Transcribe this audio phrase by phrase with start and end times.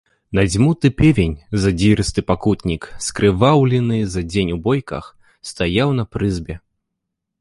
[0.37, 5.05] Надзьмуты певень, задзірысты пакутнік, скрываўлены за дзень у бойках,
[5.51, 6.55] стаяў на прызбе.